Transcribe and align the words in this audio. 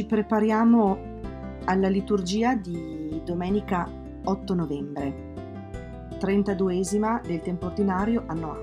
Ci 0.00 0.06
prepariamo 0.06 0.98
alla 1.66 1.90
liturgia 1.90 2.54
di 2.54 3.20
domenica 3.22 3.86
8 4.24 4.54
novembre, 4.54 5.34
32esima 6.18 7.20
del 7.20 7.42
tempo 7.42 7.66
ordinario 7.66 8.22
anno 8.24 8.50
A. 8.50 8.58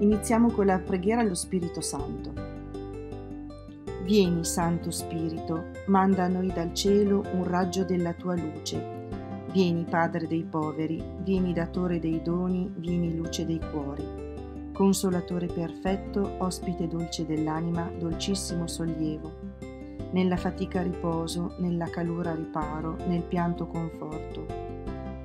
Iniziamo 0.00 0.50
con 0.50 0.66
la 0.66 0.78
preghiera 0.78 1.22
allo 1.22 1.34
Spirito 1.34 1.80
Santo. 1.80 2.34
Vieni, 4.04 4.44
Santo 4.44 4.90
Spirito, 4.90 5.68
manda 5.86 6.24
a 6.24 6.28
noi 6.28 6.52
dal 6.52 6.74
cielo 6.74 7.24
un 7.32 7.44
raggio 7.44 7.82
della 7.82 8.12
tua 8.12 8.34
luce. 8.34 9.06
Vieni, 9.52 9.86
Padre 9.88 10.26
dei 10.26 10.44
poveri, 10.44 11.02
vieni, 11.22 11.54
Datore 11.54 11.98
dei 11.98 12.20
doni, 12.20 12.70
vieni, 12.76 13.16
luce 13.16 13.46
dei 13.46 13.60
cuori. 13.72 14.04
Consolatore 14.70 15.46
perfetto, 15.46 16.34
ospite 16.40 16.86
dolce 16.86 17.24
dell'anima, 17.24 17.90
dolcissimo 17.98 18.66
sollievo 18.66 19.47
nella 20.10 20.36
fatica 20.36 20.82
riposo, 20.82 21.54
nella 21.58 21.88
calura 21.90 22.34
riparo, 22.34 22.96
nel 23.06 23.22
pianto 23.22 23.66
conforto. 23.66 24.46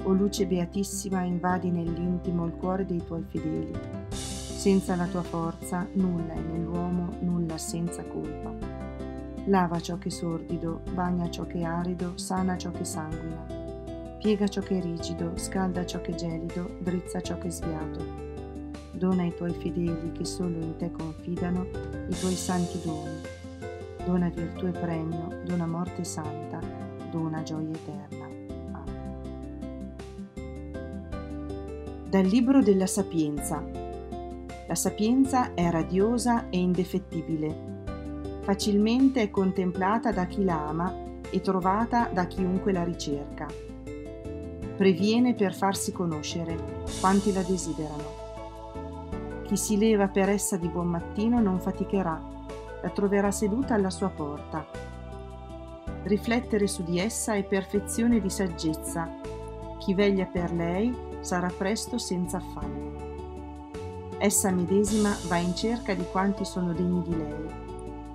O 0.04 0.12
luce 0.12 0.46
beatissima, 0.46 1.22
invadi 1.22 1.72
nell'intimo 1.72 2.46
il 2.46 2.54
cuore 2.54 2.86
dei 2.86 3.04
tuoi 3.05 3.24
fedeli. 3.27 3.72
Senza 4.10 4.96
la 4.96 5.05
tua 5.05 5.24
forza 5.24 5.88
nulla 5.94 6.34
è 6.34 6.40
nell'uomo, 6.40 7.16
nulla 7.22 7.58
senza 7.58 8.04
colpa. 8.04 8.54
Lava 9.46 9.80
ciò 9.80 9.98
che 9.98 10.10
è 10.10 10.12
sordido, 10.12 10.82
bagna 10.94 11.30
ciò 11.30 11.46
che 11.46 11.60
è 11.60 11.63
arido, 11.63 12.18
sana 12.18 12.58
ciò 12.58 12.72
che 12.72 12.84
sanguina. 12.84 13.62
Piega 14.20 14.48
ciò 14.48 14.62
che 14.62 14.77
è 14.77 14.82
rigido, 14.82 15.34
scalda 15.36 15.86
ciò 15.86 16.00
che 16.02 16.12
è 16.12 16.16
gelido, 16.16 16.77
drizza 16.79 17.22
ciò 17.22 17.38
che 17.38 17.48
è 17.48 17.52
sviato. 17.52 18.22
Dona 18.91 19.24
ai 19.24 19.35
tuoi 19.35 19.54
fedeli 19.54 20.12
che 20.13 20.24
solo 20.24 20.57
in 20.57 20.76
te 20.77 20.91
confidano 20.91 21.66
i 22.10 22.16
tuoi 22.16 22.35
santi 22.35 22.79
doni 22.84 23.32
dona 24.05 24.29
virtù 24.29 24.65
e 24.65 24.71
premio, 24.71 25.41
dona 25.46 25.65
morte 25.65 26.04
santa, 26.04 26.59
dona 27.09 27.41
gioia 27.43 27.71
eterna. 27.71 28.26
Amen. 28.71 30.01
Dal 32.10 32.26
Libro 32.26 32.62
della 32.62 32.87
Sapienza. 32.87 33.63
La 34.68 34.76
sapienza 34.76 35.54
è 35.54 35.70
radiosa 35.70 36.49
e 36.49 36.57
indefettibile. 36.57 37.71
Facilmente 38.41 39.21
è 39.21 39.29
contemplata 39.29 40.12
da 40.12 40.26
chi 40.26 40.43
la 40.43 40.67
ama 40.67 40.93
e 41.29 41.40
trovata 41.41 42.10
da 42.12 42.26
chiunque 42.26 42.73
la 42.73 42.84
ricerca. 42.84 43.48
Previene 44.76 45.34
per 45.34 45.54
farsi 45.54 45.91
conoscere 45.91 46.57
quanti 46.99 47.32
la 47.32 47.41
desiderano. 47.41 48.21
Chi 49.43 49.55
si 49.55 49.77
leva 49.77 50.07
per 50.07 50.29
essa 50.29 50.57
di 50.57 50.67
buon 50.67 50.88
mattino 50.88 51.40
non 51.40 51.60
faticherà 51.60 52.32
la 52.84 52.89
troverà 52.89 53.31
seduta 53.31 53.76
alla 53.76 53.89
sua 53.89 54.09
porta. 54.09 54.65
Riflettere 56.03 56.67
su 56.67 56.84
di 56.84 56.99
essa 56.99 57.34
è 57.34 57.43
perfezione 57.43 58.20
di 58.20 58.29
saggezza. 58.29 59.09
Chi 59.79 59.93
veglia 59.93 60.26
per 60.26 60.51
lei 60.51 60.93
sarà 61.21 61.48
presto 61.48 61.98
senza 61.98 62.37
affanno. 62.37 63.11
Essa 64.17 64.51
medesima 64.51 65.16
va 65.28 65.38
in 65.38 65.56
cerca 65.56 65.94
di 65.94 66.03
quanti 66.11 66.44
sono 66.44 66.73
degni 66.73 67.01
di 67.03 67.17
lei. 67.17 67.61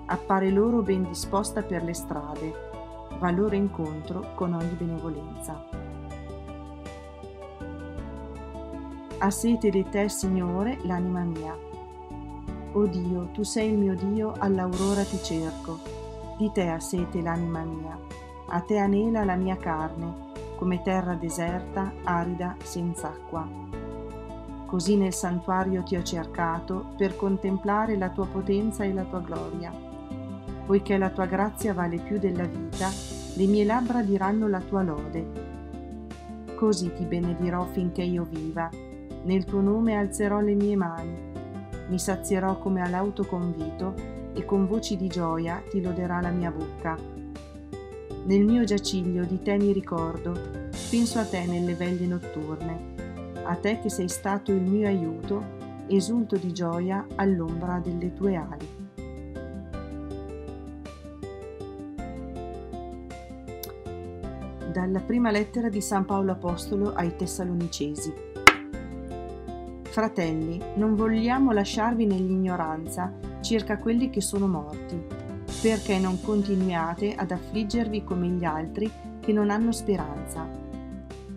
Appare 0.05 0.51
loro 0.51 0.83
ben 0.83 1.01
disposta 1.03 1.63
per 1.63 1.83
le 1.83 1.95
strade, 1.95 2.53
va 3.17 3.31
loro 3.31 3.55
incontro 3.55 4.33
con 4.35 4.53
ogni 4.53 4.75
benevolenza. 4.77 5.65
Ha 9.17 9.29
sete 9.31 9.69
di 9.71 9.83
te, 9.89 10.07
Signore, 10.09 10.77
l'anima 10.83 11.21
mia 11.21 11.68
o 12.73 12.85
Dio, 12.85 13.29
tu 13.31 13.43
sei 13.43 13.71
il 13.71 13.77
mio 13.77 13.95
Dio, 13.95 14.33
all'aurora 14.37 15.03
ti 15.03 15.17
cerco. 15.21 15.79
Di 16.37 16.51
te 16.53 16.69
ha 16.69 16.79
sete 16.79 17.21
l'anima 17.21 17.63
mia, 17.63 17.97
a 18.47 18.61
te 18.61 18.77
anela 18.77 19.23
la 19.23 19.35
mia 19.35 19.57
carne, 19.57 20.27
come 20.55 20.81
terra 20.81 21.15
deserta, 21.15 21.91
arida, 22.03 22.55
senza 22.63 23.07
acqua. 23.07 23.47
Così 24.65 24.95
nel 24.95 25.13
santuario 25.13 25.83
ti 25.83 25.95
ho 25.95 26.03
cercato 26.03 26.93
per 26.95 27.15
contemplare 27.15 27.97
la 27.97 28.09
tua 28.09 28.27
potenza 28.27 28.83
e 28.83 28.93
la 28.93 29.03
tua 29.03 29.19
gloria. 29.19 29.71
Poiché 30.65 30.97
la 30.97 31.09
tua 31.09 31.25
grazia 31.25 31.73
vale 31.73 31.97
più 31.97 32.19
della 32.19 32.45
vita, 32.45 32.89
le 33.35 33.45
mie 33.47 33.65
labbra 33.65 34.03
diranno 34.03 34.47
la 34.47 34.59
tua 34.59 34.83
lode. 34.83 35.47
Così 36.55 36.93
ti 36.93 37.03
benedirò 37.05 37.65
finché 37.65 38.03
io 38.03 38.27
viva, 38.29 38.69
nel 39.23 39.43
tuo 39.45 39.61
nome 39.61 39.95
alzerò 39.95 40.39
le 40.39 40.53
mie 40.53 40.75
mani 40.75 41.28
mi 41.89 41.99
sazierò 41.99 42.57
come 42.57 42.81
all'autoconvito 42.81 43.93
e 44.33 44.45
con 44.45 44.67
voci 44.67 44.95
di 44.95 45.07
gioia 45.07 45.61
ti 45.69 45.81
loderà 45.81 46.21
la 46.21 46.29
mia 46.29 46.51
bocca. 46.51 46.97
Nel 48.25 48.45
mio 48.45 48.63
giaciglio 48.63 49.23
di 49.25 49.41
te 49.41 49.57
mi 49.57 49.71
ricordo, 49.71 50.33
penso 50.89 51.19
a 51.19 51.25
te 51.25 51.45
nelle 51.45 51.73
veglie 51.73 52.05
notturne, 52.05 53.41
a 53.43 53.55
te 53.55 53.79
che 53.79 53.89
sei 53.89 54.07
stato 54.07 54.51
il 54.51 54.61
mio 54.61 54.87
aiuto, 54.87 55.57
esulto 55.87 56.37
di 56.37 56.53
gioia 56.53 57.05
all'ombra 57.15 57.79
delle 57.83 58.13
tue 58.13 58.35
ali. 58.35 58.77
Dalla 64.71 64.99
prima 64.99 65.31
lettera 65.31 65.69
di 65.69 65.81
San 65.81 66.05
Paolo 66.05 66.33
Apostolo 66.33 66.93
ai 66.93 67.15
Tessalonicesi. 67.15 68.28
Fratelli, 69.99 70.57
non 70.75 70.95
vogliamo 70.95 71.51
lasciarvi 71.51 72.05
nell'ignoranza 72.05 73.11
circa 73.41 73.79
quelli 73.79 74.09
che 74.09 74.21
sono 74.21 74.47
morti, 74.47 74.97
perché 75.61 75.99
non 75.99 76.21
continuiate 76.21 77.15
ad 77.15 77.31
affliggervi 77.31 78.05
come 78.05 78.29
gli 78.29 78.45
altri 78.45 78.89
che 79.19 79.33
non 79.33 79.49
hanno 79.49 79.73
speranza. 79.73 80.47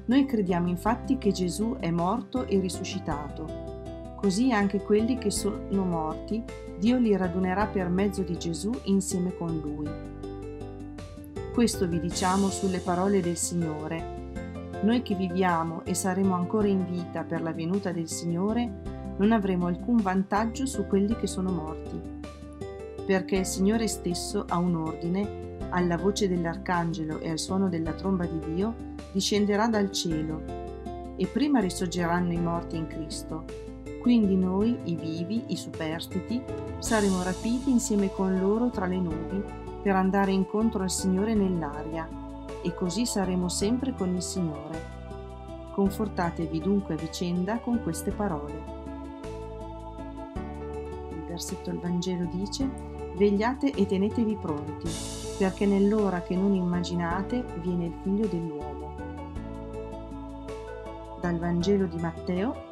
Noi 0.05 0.25
crediamo 0.27 0.69
infatti 0.69 1.19
che 1.19 1.33
Gesù 1.33 1.75
è 1.81 1.91
morto 1.91 2.47
e 2.47 2.61
risuscitato. 2.61 4.15
Così 4.15 4.53
anche 4.53 4.81
quelli 4.81 5.19
che 5.19 5.33
sono 5.33 5.83
morti, 5.83 6.45
Dio 6.79 6.99
li 6.99 7.17
radunerà 7.17 7.67
per 7.67 7.89
mezzo 7.89 8.23
di 8.23 8.39
Gesù 8.39 8.71
insieme 8.85 9.37
con 9.37 9.59
Lui. 9.59 9.91
Questo 11.53 11.89
vi 11.89 11.99
diciamo 11.99 12.49
sulle 12.49 12.79
parole 12.79 13.21
del 13.21 13.37
Signore 13.37 14.22
noi 14.83 15.03
che 15.03 15.15
viviamo 15.15 15.83
e 15.85 15.95
saremo 15.95 16.35
ancora 16.35 16.67
in 16.67 16.85
vita 16.85 17.23
per 17.23 17.41
la 17.41 17.53
venuta 17.53 17.93
del 17.93 18.09
Signore, 18.09 18.81
non 19.17 19.31
avremo 19.31 19.67
alcun 19.67 19.99
vantaggio 19.99 20.67
su 20.67 20.87
quelli 20.87 21.15
che 21.17 21.29
sono 21.29 21.53
morti. 21.53 22.01
Perché 23.07 23.37
il 23.37 23.47
Signore 23.47 23.87
stesso 23.87 24.45
ha 24.49 24.59
un 24.59 24.75
ordine, 24.75 25.51
alla 25.69 25.97
voce 25.97 26.29
dell'arcangelo 26.29 27.21
e 27.21 27.31
al 27.31 27.39
suono 27.39 27.69
della 27.69 27.93
tromba 27.93 28.27
di 28.27 28.55
Dio, 28.55 28.75
discenderà 29.13 29.69
dal 29.69 29.93
cielo, 29.93 30.43
e 31.17 31.27
prima 31.27 31.61
risorgeranno 31.61 32.33
i 32.33 32.41
morti 32.41 32.77
in 32.77 32.89
Cristo. 32.89 33.45
Quindi 34.01 34.35
noi, 34.35 34.77
i 34.85 34.97
vivi, 34.97 35.45
i 35.49 35.57
superstiti, 35.57 36.43
saremo 36.79 37.23
rapiti 37.23 37.71
insieme 37.71 38.11
con 38.11 38.37
loro 38.41 38.69
tra 38.71 38.87
le 38.87 38.99
nubi 38.99 39.43
per 39.81 39.95
andare 39.95 40.33
incontro 40.33 40.83
al 40.83 40.91
Signore 40.91 41.35
nell'aria 41.35 42.22
e 42.63 42.75
così 42.75 43.05
saremo 43.05 43.49
sempre 43.49 43.93
con 43.93 44.15
il 44.15 44.23
Signore. 44.23 45.01
Confortatevi 45.73 46.61
dunque 46.61 46.95
a 46.95 46.97
vicenda 46.97 47.59
con 47.59 47.83
queste 47.83 48.13
parole. 48.13 48.81
Il 51.11 51.25
versetto 51.27 51.71
del 51.71 51.81
Vangelo 51.81 52.29
dice, 52.33 52.69
vegliate 53.17 53.73
e 53.73 53.87
tenetevi 53.87 54.37
pronti, 54.37 54.89
perché 55.39 55.67
nell'ora 55.67 56.21
che 56.23 56.37
non 56.37 56.55
immaginate 56.55 57.45
viene 57.61 57.87
il 57.87 57.95
figlio 58.03 58.27
dell'uomo. 58.27 58.95
Dal 61.21 61.39
Vangelo 61.39 61.87
di 61.87 61.97
Matteo, 61.97 62.71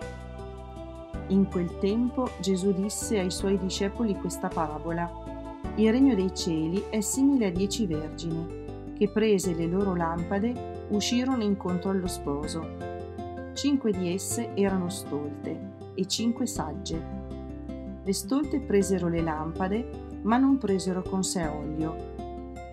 in 1.29 1.49
quel 1.49 1.79
tempo 1.79 2.31
Gesù 2.41 2.73
disse 2.73 3.19
ai 3.19 3.31
suoi 3.31 3.59
discepoli 3.59 4.17
questa 4.17 4.49
parabola. 4.49 5.29
Il 5.77 5.91
regno 5.91 6.15
dei 6.15 6.35
cieli 6.35 6.85
è 6.91 7.01
simile 7.01 7.47
a 7.47 7.51
dieci 7.51 7.87
vergini 7.87 8.60
che 9.01 9.09
prese 9.09 9.55
le 9.55 9.67
loro 9.67 9.97
lampade 9.97 10.85
uscirono 10.91 11.43
incontro 11.43 11.89
allo 11.89 12.07
sposo. 12.07 12.77
Cinque 13.55 13.93
di 13.93 14.13
esse 14.13 14.51
erano 14.53 14.91
stolte 14.91 15.59
e 15.95 16.05
cinque 16.05 16.45
sagge. 16.45 17.03
Le 18.05 18.13
stolte 18.13 18.61
presero 18.61 19.09
le 19.09 19.23
lampade, 19.23 19.89
ma 20.21 20.37
non 20.37 20.59
presero 20.59 21.01
con 21.01 21.25
sé 21.25 21.47
olio. 21.47 21.95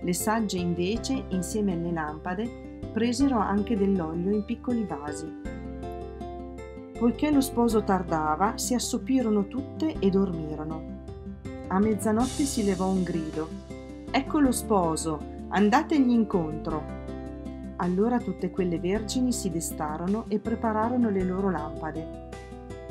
Le 0.02 0.14
sagge 0.14 0.58
invece, 0.58 1.24
insieme 1.30 1.72
alle 1.72 1.94
lampade, 1.94 2.80
presero 2.92 3.40
anche 3.40 3.78
dell'olio 3.78 4.36
in 4.36 4.44
piccoli 4.44 4.84
vasi. 4.84 5.34
Poiché 7.00 7.32
lo 7.32 7.40
sposo 7.40 7.84
tardava, 7.84 8.58
si 8.58 8.74
assopirono 8.74 9.48
tutte 9.48 9.96
e 9.98 10.10
dormirono. 10.10 10.82
A 11.68 11.80
mezzanotte 11.80 12.44
si 12.44 12.66
levò 12.66 12.90
un 12.90 13.04
grido. 13.04 13.48
Ecco 14.12 14.40
lo 14.42 14.52
sposo, 14.52 15.36
Andategli 15.50 16.12
incontro. 16.12 16.84
Allora 17.78 18.20
tutte 18.20 18.52
quelle 18.52 18.80
vergini 18.80 19.32
si 19.32 19.50
destarono 19.50 20.26
e 20.28 20.40
prepararono 20.40 21.10
le 21.10 21.24
loro 21.24 21.50
lampade. 21.50 22.28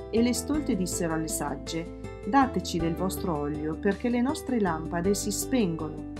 E 0.08 0.22
le 0.22 0.32
stolte 0.32 0.74
dissero 0.74 1.12
alle 1.12 1.28
sagge, 1.28 2.00
dateci 2.26 2.78
del 2.78 2.94
vostro 2.94 3.36
olio, 3.36 3.74
perché 3.74 4.08
le 4.08 4.22
nostre 4.22 4.58
lampade 4.58 5.14
si 5.14 5.30
spengono. 5.30 6.12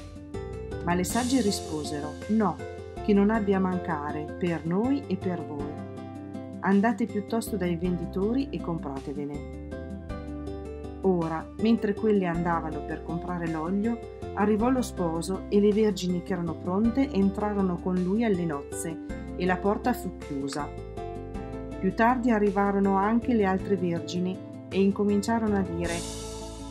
Ma 0.85 0.93
le 0.93 1.05
sagge 1.05 1.41
risposero, 1.41 2.13
no, 2.29 2.57
che 3.03 3.15
non 3.15 3.31
abbia 3.31 3.57
a 3.57 3.61
mancare 3.61 4.37
per 4.39 4.67
noi 4.67 5.05
e 5.07 5.17
per 5.17 5.43
voi. 5.43 5.73
Andate 6.61 7.07
piuttosto 7.07 7.57
dai 7.57 7.77
venditori 7.77 8.49
e 8.51 8.61
compratevene. 8.61 9.65
Ora, 11.01 11.49
mentre 11.61 11.95
quelle 11.95 12.27
andavano 12.27 12.81
per 12.81 13.03
comprare 13.05 13.49
l'olio, 13.49 14.16
arrivò 14.37 14.69
lo 14.71 14.83
sposo 14.83 15.45
e 15.49 15.61
le 15.61 15.73
vergini 15.73 16.23
che 16.23 16.33
erano 16.33 16.55
pronte 16.55 17.11
entrarono 17.11 17.77
con 17.77 17.95
lui 17.97 18.25
alle 18.25 18.45
nozze 18.45 18.97
e 19.37 19.45
la 19.45 19.57
porta 19.57 19.93
fu 19.93 20.17
chiusa. 20.19 20.69
Più 21.79 21.95
tardi 21.95 22.31
arrivarono 22.31 22.97
anche 22.97 23.35
le 23.35 23.45
altre 23.45 23.77
vergini 23.77 24.37
e 24.69 24.81
incominciarono 24.81 25.57
a 25.57 25.61
dire 25.61 25.95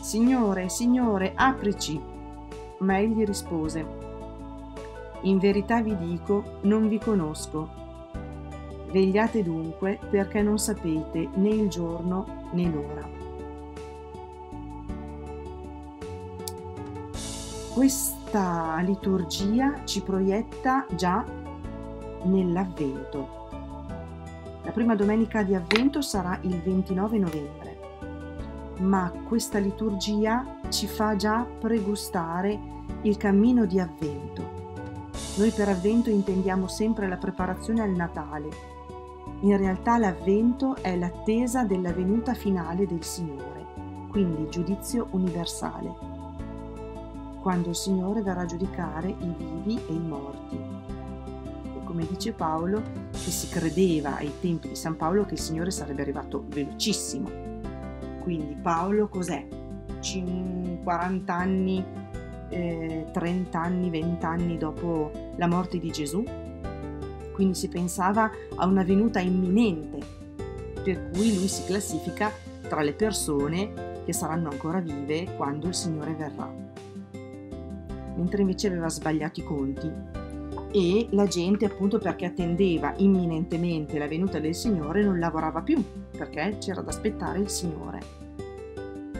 Signore, 0.00 0.68
Signore, 0.68 1.32
aprici. 1.34 2.00
Ma 2.78 2.98
egli 2.98 3.24
rispose 3.24 3.84
In 5.22 5.38
verità 5.38 5.80
vi 5.80 5.96
dico, 5.96 6.58
non 6.62 6.88
vi 6.88 6.98
conosco. 6.98 7.84
Vegliate 8.92 9.42
dunque 9.42 9.98
perché 10.10 10.42
non 10.42 10.58
sapete 10.58 11.28
né 11.34 11.48
il 11.48 11.68
giorno 11.68 12.48
né 12.52 12.70
l'ora. 12.70 13.15
Questa 17.76 18.78
liturgia 18.80 19.84
ci 19.84 20.00
proietta 20.00 20.86
già 20.92 21.22
nell'avvento. 22.22 23.28
La 24.62 24.70
prima 24.70 24.94
domenica 24.94 25.42
di 25.42 25.54
avvento 25.54 26.00
sarà 26.00 26.38
il 26.40 26.58
29 26.58 27.18
novembre, 27.18 27.78
ma 28.78 29.12
questa 29.28 29.58
liturgia 29.58 30.58
ci 30.70 30.86
fa 30.86 31.16
già 31.16 31.44
pregustare 31.44 32.58
il 33.02 33.18
cammino 33.18 33.66
di 33.66 33.78
avvento. 33.78 35.10
Noi 35.36 35.50
per 35.50 35.68
avvento 35.68 36.08
intendiamo 36.08 36.68
sempre 36.68 37.06
la 37.08 37.18
preparazione 37.18 37.82
al 37.82 37.90
Natale. 37.90 38.48
In 39.40 39.54
realtà 39.58 39.98
l'avvento 39.98 40.76
è 40.76 40.96
l'attesa 40.96 41.64
della 41.64 41.92
venuta 41.92 42.32
finale 42.32 42.86
del 42.86 43.04
Signore, 43.04 43.66
quindi 44.08 44.48
giudizio 44.48 45.08
universale 45.10 46.05
quando 47.46 47.68
il 47.68 47.76
Signore 47.76 48.22
verrà 48.22 48.40
a 48.40 48.44
giudicare 48.44 49.06
i 49.06 49.34
vivi 49.38 49.80
e 49.86 49.92
i 49.92 50.00
morti. 50.00 50.56
E 50.56 51.84
come 51.84 52.04
dice 52.04 52.32
Paolo, 52.32 52.82
che 53.12 53.30
si 53.30 53.48
credeva 53.48 54.16
ai 54.16 54.32
tempi 54.40 54.66
di 54.66 54.74
San 54.74 54.96
Paolo 54.96 55.24
che 55.24 55.34
il 55.34 55.40
Signore 55.40 55.70
sarebbe 55.70 56.02
arrivato 56.02 56.44
velocissimo. 56.48 57.30
Quindi 58.18 58.56
Paolo 58.60 59.06
cos'è? 59.06 59.46
40 60.82 61.32
anni, 61.32 61.84
eh, 62.48 63.06
30 63.12 63.60
anni, 63.60 63.90
20 63.90 64.24
anni 64.24 64.58
dopo 64.58 65.12
la 65.36 65.46
morte 65.46 65.78
di 65.78 65.92
Gesù? 65.92 66.24
Quindi 67.32 67.54
si 67.54 67.68
pensava 67.68 68.28
a 68.56 68.66
una 68.66 68.82
venuta 68.82 69.20
imminente, 69.20 70.00
per 70.82 71.10
cui 71.10 71.32
lui 71.32 71.46
si 71.46 71.64
classifica 71.64 72.28
tra 72.68 72.82
le 72.82 72.92
persone 72.92 74.02
che 74.04 74.12
saranno 74.12 74.50
ancora 74.50 74.80
vive 74.80 75.32
quando 75.36 75.68
il 75.68 75.74
Signore 75.74 76.12
verrà 76.14 76.74
mentre 78.16 78.42
invece 78.42 78.66
aveva 78.66 78.88
sbagliato 78.88 79.40
i 79.40 79.44
conti. 79.44 79.92
E 80.72 81.06
la 81.10 81.26
gente, 81.26 81.64
appunto 81.64 81.98
perché 81.98 82.26
attendeva 82.26 82.92
imminentemente 82.96 83.98
la 83.98 84.08
venuta 84.08 84.38
del 84.40 84.54
Signore, 84.54 85.02
non 85.02 85.18
lavorava 85.18 85.62
più, 85.62 85.82
perché 86.10 86.56
c'era 86.58 86.82
da 86.82 86.90
aspettare 86.90 87.38
il 87.38 87.48
Signore. 87.48 88.24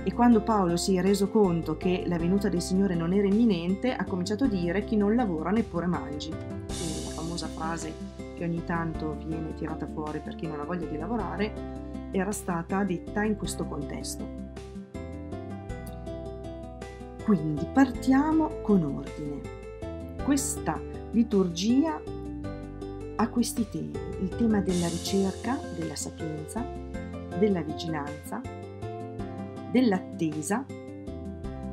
E 0.03 0.13
quando 0.13 0.41
Paolo 0.41 0.77
si 0.77 0.97
è 0.97 1.03
reso 1.03 1.29
conto 1.29 1.77
che 1.77 2.05
la 2.07 2.19
venuta 2.19 2.49
del 2.49 2.63
Signore 2.63 2.95
non 2.95 3.13
era 3.13 3.27
imminente, 3.27 3.93
ha 3.93 4.05
cominciato 4.05 4.45
a 4.45 4.49
dire 4.49 4.85
chi 4.85 4.97
non 4.97 5.15
lavora 5.17 5.51
neppure 5.51 5.87
mangi. 5.87 6.29
Quindi 6.31 7.05
la 7.05 7.11
famosa 7.11 7.49
frase 7.49 7.93
che 8.37 8.45
ogni 8.45 8.63
tanto 8.65 9.17
viene 9.25 9.55
tirata 9.55 9.89
fuori 9.93 10.21
per 10.21 10.37
chi 10.37 10.47
non 10.47 10.61
ha 10.61 10.65
voglia 10.65 10.87
di 10.87 10.97
lavorare, 10.97 11.53
era 12.13 12.31
stata 12.31 12.85
detta 12.85 13.25
in 13.25 13.37
questo 13.37 13.65
contesto. 13.65 14.46
Quindi 17.27 17.67
partiamo 17.73 18.61
con 18.63 18.85
ordine. 18.85 19.41
Questa 20.23 20.81
liturgia 21.11 22.01
ha 23.17 23.29
questi 23.29 23.69
temi, 23.69 23.99
il 24.21 24.29
tema 24.29 24.61
della 24.61 24.87
ricerca, 24.87 25.59
della 25.77 25.97
sapienza, 25.97 26.65
della 27.37 27.63
vigilanza, 27.63 28.41
dell'attesa, 29.73 30.65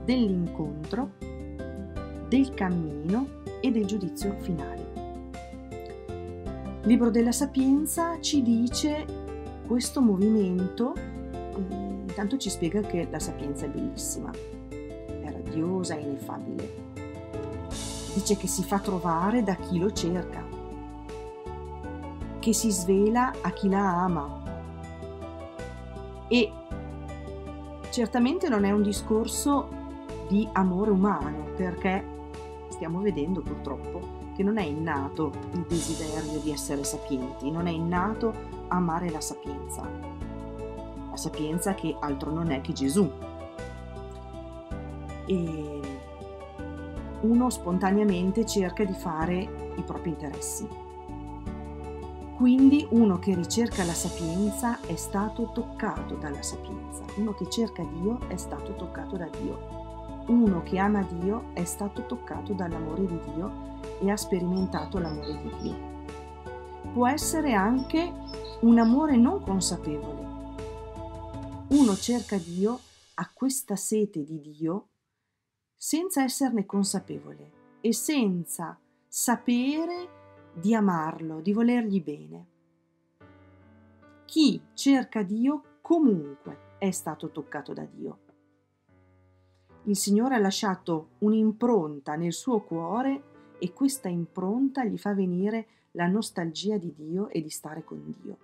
dell'incontro, 0.03 1.11
del 2.29 2.51
cammino 2.55 3.27
e 3.61 3.69
del 3.69 3.85
giudizio 3.85 4.35
finale. 4.39 4.81
Il 6.81 6.87
libro 6.87 7.11
della 7.11 7.31
sapienza 7.31 8.19
ci 8.21 8.41
dice 8.41 9.05
questo 9.67 10.01
movimento, 10.01 10.95
mm, 10.95 12.07
intanto 12.07 12.37
ci 12.37 12.49
spiega 12.49 12.81
che 12.81 13.07
la 13.11 13.19
sapienza 13.19 13.67
è 13.67 13.69
bellissima, 13.69 14.31
radiosa 15.53 15.95
e 15.95 16.01
ineffabile. 16.01 16.81
Dice 18.13 18.37
che 18.37 18.47
si 18.47 18.63
fa 18.63 18.79
trovare 18.79 19.43
da 19.43 19.55
chi 19.55 19.79
lo 19.79 19.91
cerca, 19.91 20.43
che 22.39 22.53
si 22.53 22.71
svela 22.71 23.31
a 23.41 23.51
chi 23.51 23.69
la 23.69 24.03
ama. 24.03 24.41
E 26.27 26.51
certamente 27.91 28.49
non 28.49 28.65
è 28.65 28.71
un 28.71 28.81
discorso 28.81 29.81
di 30.27 30.47
amore 30.53 30.91
umano, 30.91 31.45
perché 31.55 32.03
stiamo 32.69 33.01
vedendo 33.01 33.41
purtroppo 33.41 34.21
che 34.35 34.41
non 34.41 34.57
è 34.57 34.63
innato 34.63 35.31
il 35.51 35.65
desiderio 35.67 36.39
di 36.39 36.51
essere 36.51 36.83
sapienti, 36.83 37.51
non 37.51 37.67
è 37.67 37.71
innato 37.71 38.33
amare 38.69 39.11
la 39.11 39.21
sapienza. 39.21 39.87
La 41.09 41.17
sapienza 41.17 41.75
che 41.75 41.95
altro 41.99 42.31
non 42.31 42.49
è 42.49 42.61
che 42.61 42.73
Gesù, 42.73 43.07
e 45.25 45.79
uno 47.21 47.49
spontaneamente 47.49 48.45
cerca 48.45 48.83
di 48.83 48.93
fare 48.93 49.73
i 49.75 49.81
propri 49.81 50.09
interessi. 50.09 50.67
Quindi 52.35 52.85
uno 52.89 53.19
che 53.19 53.35
ricerca 53.35 53.83
la 53.83 53.93
sapienza 53.93 54.81
è 54.81 54.95
stato 54.95 55.51
toccato 55.53 56.15
dalla 56.15 56.41
sapienza, 56.41 57.03
uno 57.15 57.33
che 57.33 57.49
cerca 57.49 57.83
Dio 57.83 58.19
è 58.27 58.35
stato 58.37 58.75
toccato 58.75 59.15
da 59.15 59.29
Dio, 59.39 60.25
uno 60.27 60.63
che 60.63 60.77
ama 60.79 61.03
Dio 61.03 61.51
è 61.53 61.63
stato 61.63 62.05
toccato 62.05 62.53
dall'amore 62.53 63.05
di 63.05 63.19
Dio 63.33 63.51
e 64.01 64.09
ha 64.09 64.17
sperimentato 64.17 64.97
l'amore 64.97 65.41
di 65.41 65.51
Dio. 65.61 65.91
Può 66.91 67.07
essere 67.07 67.53
anche 67.53 68.11
un 68.61 68.77
amore 68.77 69.15
non 69.15 69.41
consapevole. 69.41 70.31
Uno 71.69 71.95
cerca 71.95 72.37
Dio, 72.37 72.79
ha 73.15 73.31
questa 73.33 73.75
sete 73.75 74.23
di 74.23 74.41
Dio 74.41 74.87
senza 75.83 76.23
esserne 76.23 76.65
consapevole 76.65 77.51
e 77.81 77.91
senza 77.91 78.79
sapere 79.05 80.51
di 80.53 80.73
amarlo, 80.73 81.41
di 81.41 81.51
volergli 81.51 82.01
bene. 82.01 82.47
Chi 84.23 84.61
cerca 84.73 85.23
Dio 85.23 85.79
comunque 85.81 86.77
è 86.77 86.89
stato 86.91 87.31
toccato 87.31 87.73
da 87.73 87.83
Dio. 87.83 88.17
Il 89.83 89.97
Signore 89.97 90.35
ha 90.35 90.39
lasciato 90.39 91.09
un'impronta 91.17 92.15
nel 92.15 92.31
suo 92.31 92.61
cuore 92.61 93.57
e 93.59 93.73
questa 93.73 94.07
impronta 94.07 94.85
gli 94.85 94.97
fa 94.97 95.13
venire 95.13 95.67
la 95.91 96.07
nostalgia 96.07 96.77
di 96.77 96.93
Dio 96.95 97.27
e 97.27 97.41
di 97.41 97.49
stare 97.49 97.83
con 97.83 98.01
Dio. 98.21 98.37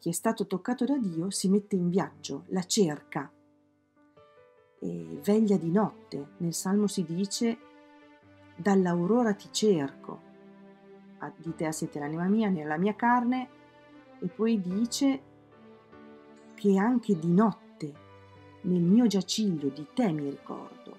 Chi 0.00 0.08
è 0.08 0.12
stato 0.12 0.48
toccato 0.48 0.84
da 0.84 0.98
Dio 0.98 1.30
si 1.30 1.48
mette 1.48 1.76
in 1.76 1.90
viaggio, 1.90 2.42
la 2.48 2.64
cerca, 2.64 3.30
e 4.80 5.20
veglia 5.22 5.56
di 5.56 5.70
notte. 5.70 6.30
Nel 6.38 6.54
Salmo 6.54 6.86
si 6.86 7.04
dice, 7.04 7.58
dall'aurora 8.56 9.34
ti 9.34 9.48
cerco, 9.52 10.28
di 11.36 11.54
te 11.54 11.66
a 11.66 11.72
sete 11.72 11.98
l'anima 11.98 12.24
mia, 12.24 12.48
nella 12.48 12.78
mia 12.78 12.94
carne, 12.94 13.48
e 14.18 14.26
poi 14.26 14.60
dice 14.60 15.20
che 16.54 16.76
anche 16.76 17.18
di 17.18 17.32
notte 17.32 18.08
nel 18.62 18.82
mio 18.82 19.06
giaciglio 19.06 19.68
di 19.68 19.86
te 19.94 20.10
mi 20.12 20.28
ricordo. 20.28 20.96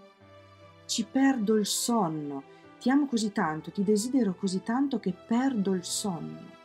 Ci 0.86 1.06
perdo 1.06 1.56
il 1.56 1.66
sonno, 1.66 2.44
ti 2.80 2.90
amo 2.90 3.06
così 3.06 3.32
tanto, 3.32 3.72
ti 3.72 3.84
desidero 3.84 4.34
così 4.34 4.62
tanto 4.64 5.00
che 5.00 5.14
perdo 5.14 5.74
il 5.74 5.84
sonno. 5.84 6.60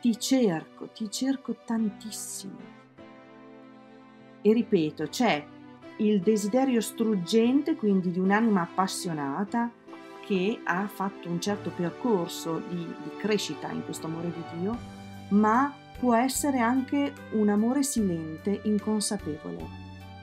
Ti 0.00 0.18
cerco, 0.18 0.88
ti 0.88 1.10
cerco 1.10 1.56
tantissimo. 1.64 2.82
E 4.42 4.52
ripeto, 4.52 5.04
c'è 5.04 5.46
il 5.98 6.20
desiderio 6.20 6.80
struggente 6.80 7.76
quindi 7.76 8.10
di 8.10 8.18
un'anima 8.18 8.62
appassionata 8.62 9.70
che 10.26 10.60
ha 10.64 10.86
fatto 10.88 11.28
un 11.28 11.40
certo 11.40 11.70
percorso 11.70 12.62
di, 12.68 12.76
di 12.76 13.10
crescita 13.18 13.70
in 13.70 13.84
questo 13.84 14.06
amore 14.06 14.32
di 14.32 14.58
Dio, 14.58 14.76
ma 15.30 15.72
può 15.98 16.14
essere 16.14 16.58
anche 16.58 17.12
un 17.32 17.48
amore 17.48 17.82
silente, 17.82 18.60
inconsapevole, 18.64 19.66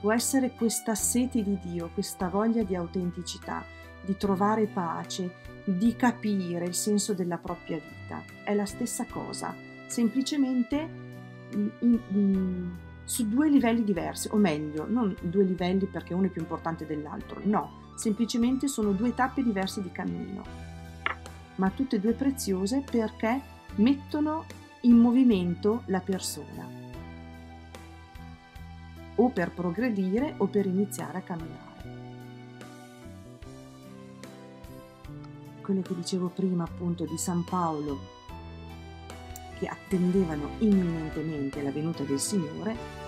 può 0.01 0.11
essere 0.11 0.51
questa 0.51 0.95
sete 0.95 1.43
di 1.43 1.57
Dio, 1.61 1.91
questa 1.93 2.27
voglia 2.27 2.63
di 2.63 2.75
autenticità, 2.75 3.63
di 4.03 4.17
trovare 4.17 4.65
pace, 4.65 5.35
di 5.63 5.95
capire 5.95 6.65
il 6.65 6.73
senso 6.73 7.13
della 7.13 7.37
propria 7.37 7.77
vita. 7.77 8.23
È 8.43 8.53
la 8.55 8.65
stessa 8.65 9.05
cosa, 9.05 9.55
semplicemente 9.85 10.89
in, 11.51 11.69
in, 11.79 12.71
su 13.11 13.27
due 13.27 13.49
livelli 13.49 13.83
diversi, 13.83 14.29
o 14.31 14.37
meglio, 14.37 14.85
non 14.87 15.13
due 15.19 15.43
livelli 15.43 15.85
perché 15.85 16.13
uno 16.13 16.27
è 16.27 16.29
più 16.29 16.39
importante 16.39 16.85
dell'altro, 16.85 17.41
no, 17.43 17.91
semplicemente 17.95 18.69
sono 18.69 18.93
due 18.93 19.13
tappe 19.13 19.43
diverse 19.43 19.81
di 19.81 19.91
cammino, 19.91 20.41
ma 21.55 21.69
tutte 21.71 21.97
e 21.97 21.99
due 21.99 22.13
preziose 22.13 22.81
perché 22.89 23.41
mettono 23.75 24.45
in 24.83 24.95
movimento 24.95 25.83
la 25.87 25.99
persona 25.99 26.65
o 29.15 29.27
per 29.27 29.51
progredire 29.51 30.35
o 30.37 30.47
per 30.47 30.65
iniziare 30.65 31.17
a 31.17 31.21
camminare. 31.21 31.69
Quello 35.61 35.81
che 35.81 35.95
dicevo 35.95 36.29
prima 36.29 36.63
appunto 36.63 37.03
di 37.03 37.17
San 37.17 37.43
Paolo, 37.43 37.99
che 39.59 39.67
attendevano 39.67 40.51
imminentemente 40.59 41.61
la 41.61 41.71
venuta 41.71 42.03
del 42.03 42.19
Signore, 42.19 43.00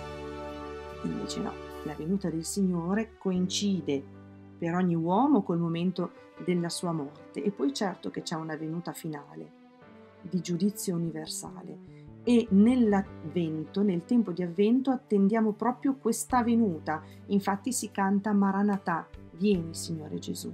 invece 1.06 1.40
no, 1.40 1.52
la 1.84 1.94
venuta 1.94 2.30
del 2.30 2.44
Signore 2.44 3.16
coincide 3.18 4.02
per 4.58 4.74
ogni 4.74 4.94
uomo 4.94 5.42
col 5.42 5.58
momento 5.58 6.12
della 6.44 6.68
sua 6.68 6.92
morte. 6.92 7.42
E 7.42 7.50
poi 7.50 7.72
certo 7.72 8.10
che 8.10 8.22
c'è 8.22 8.34
una 8.34 8.56
venuta 8.56 8.92
finale 8.92 9.62
di 10.22 10.40
giudizio 10.40 10.94
universale. 10.94 11.92
E 12.24 12.46
nell'avvento, 12.50 13.82
nel 13.82 14.04
tempo 14.06 14.32
di 14.32 14.42
avvento, 14.42 14.90
attendiamo 14.90 15.52
proprio 15.52 15.96
questa 15.96 16.42
venuta. 16.42 17.02
Infatti 17.26 17.72
si 17.72 17.90
canta 17.90 18.32
Maranatà, 18.32 19.06
vieni 19.32 19.74
Signore 19.74 20.18
Gesù, 20.18 20.52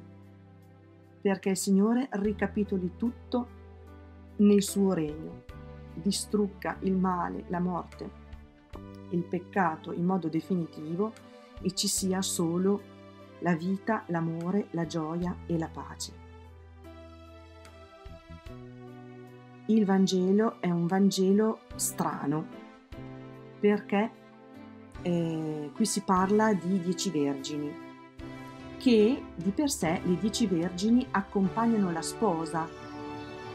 perché 1.20 1.50
il 1.50 1.56
Signore 1.56 2.08
ricapitoli 2.10 2.92
tutto 2.96 3.58
nel 4.36 4.62
suo 4.62 4.94
regno, 4.94 5.44
distrugga 5.94 6.76
il 6.80 6.96
male, 6.96 7.44
la 7.48 7.60
morte, 7.60 8.10
il 9.10 9.22
peccato 9.24 9.92
in 9.92 10.04
modo 10.04 10.28
definitivo 10.28 11.12
e 11.60 11.72
ci 11.72 11.88
sia 11.88 12.22
solo 12.22 12.82
la 13.40 13.54
vita, 13.54 14.04
l'amore, 14.06 14.68
la 14.70 14.86
gioia 14.86 15.36
e 15.46 15.58
la 15.58 15.68
pace. 15.68 16.20
il 19.70 19.84
Vangelo 19.84 20.60
è 20.60 20.68
un 20.68 20.86
Vangelo 20.86 21.60
strano 21.76 22.58
perché 23.60 24.10
eh, 25.02 25.70
qui 25.72 25.84
si 25.86 26.02
parla 26.02 26.52
di 26.52 26.80
dieci 26.80 27.10
vergini 27.10 27.88
che 28.78 29.22
di 29.34 29.50
per 29.50 29.70
sé 29.70 30.00
le 30.02 30.16
dieci 30.18 30.46
vergini 30.46 31.06
accompagnano 31.10 31.92
la 31.92 32.02
sposa, 32.02 32.66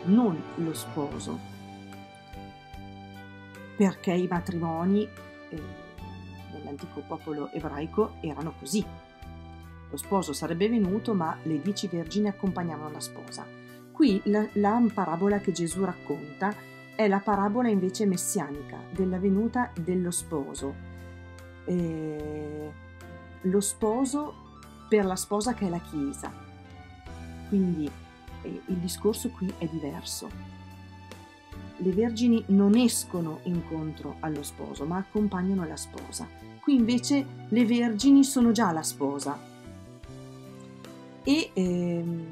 non 0.05 0.41
lo 0.55 0.74
sposo, 0.74 1.39
perché 3.75 4.13
i 4.13 4.27
matrimoni 4.27 5.08
eh, 5.50 5.62
nell'antico 6.51 7.01
popolo 7.08 7.51
ebraico 7.51 8.15
erano 8.22 8.53
così. 8.58 8.86
Lo 9.89 9.98
sposo 9.98 10.34
sarebbe 10.34 10.67
venuto, 10.67 11.13
ma 11.13 11.38
le 11.44 11.62
dieci 11.62 11.88
vergini 11.88 12.27
accompagnavano 12.27 12.91
la 12.91 13.00
sposa. 13.00 13.46
Qui 13.91 14.22
la, 14.25 14.46
la 14.53 14.82
parabola 14.94 15.39
che 15.39 15.51
Gesù 15.51 15.84
racconta 15.84 16.53
è 16.96 17.08
la 17.08 17.20
parabola 17.20 17.70
invece 17.70 18.05
messianica 18.05 18.77
della 18.91 19.20
venuta 19.20 19.72
dello 19.79 20.12
sposo. 20.12 20.74
Eh, 21.65 22.72
lo 23.41 23.62
sposo 23.62 24.34
per 24.89 25.05
la 25.05 25.15
sposa 25.15 25.53
che 25.53 25.67
è 25.67 25.70
la 25.70 25.79
Chiesa. 25.79 26.32
Quindi 27.50 27.89
eh, 28.41 28.62
il 28.65 28.77
discorso 28.77 29.29
qui 29.29 29.53
è 29.58 29.67
diverso. 29.67 30.54
Le 31.77 31.91
vergini 31.91 32.44
non 32.48 32.75
escono 32.75 33.39
incontro 33.44 34.17
allo 34.22 34.44
sposo, 34.44 34.86
ma 34.86 34.98
accompagnano 34.98 35.65
la 35.65 35.75
sposa. 35.75 36.27
Qui 36.62 36.75
invece 36.75 37.25
le 37.50 37.65
vergini 37.65 38.24
sono 38.24 38.51
già 38.51 38.72
la 38.72 38.84
sposa. 38.84 39.38
E 41.24 41.50
ehm, 41.53 42.25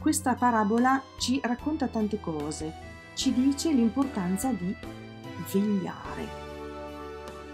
questa 0.00 0.34
parabola 0.34 1.02
ci 1.18 1.40
racconta 1.42 1.86
tante 1.86 2.20
cose, 2.20 2.72
ci 3.14 3.32
dice 3.32 3.72
l'importanza 3.72 4.52
di 4.52 4.74
vegliare, 5.52 6.28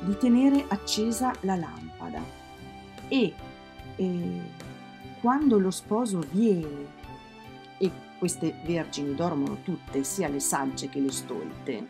di 0.01 0.17
tenere 0.17 0.65
accesa 0.69 1.33
la 1.41 1.57
lampada 1.57 2.23
e 3.09 3.35
eh, 3.97 4.41
quando 5.21 5.59
lo 5.59 5.71
sposo 5.71 6.25
viene 6.31 6.99
e 7.81 7.91
queste 8.19 8.55
vergini 8.65 9.15
dormono 9.15 9.63
tutte, 9.63 10.05
sia 10.05 10.29
le 10.29 10.41
sagge 10.41 10.91
che 10.91 11.01
le 11.01 11.11
stolte, 11.11 11.87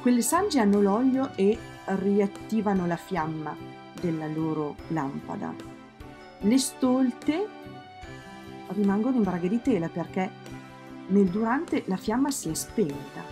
quelle 0.00 0.22
sagge 0.22 0.60
hanno 0.60 0.80
l'olio 0.80 1.32
e 1.34 1.58
riattivano 1.84 2.86
la 2.86 2.96
fiamma 2.96 3.54
della 4.00 4.26
loro 4.26 4.76
lampada. 4.88 5.54
Le 6.38 6.58
stolte 6.58 7.46
rimangono 8.68 9.16
in 9.16 9.22
braghe 9.22 9.48
di 9.48 9.60
tela 9.60 9.90
perché 9.90 10.30
nel 11.08 11.26
durante 11.26 11.84
la 11.86 11.98
fiamma 11.98 12.30
si 12.30 12.48
è 12.48 12.54
spenta 12.54 13.22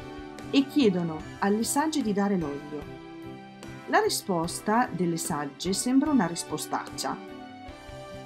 e 0.50 0.66
chiedono 0.66 1.20
alle 1.38 1.64
sagge 1.64 2.02
di 2.02 2.12
dare 2.12 2.36
l'olio. 2.36 2.96
La 3.86 4.00
risposta 4.00 4.90
delle 4.92 5.16
sagge 5.16 5.72
sembra 5.72 6.10
una 6.10 6.26
rispostaccia. 6.26 7.16